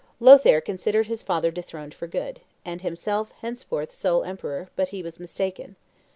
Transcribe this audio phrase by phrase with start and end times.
[0.19, 5.19] Lothaire considered his father dethroned for good, and himself henceforth sole emperor; but he was
[5.19, 5.75] mistaken.